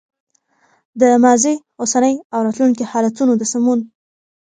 د 0.99 1.01
ماضي، 1.23 1.55
اوسني 1.81 2.15
او 2.33 2.39
راتلونکي 2.45 2.83
حالتونو 2.91 3.33
د 3.37 3.43
سمون 3.51 3.79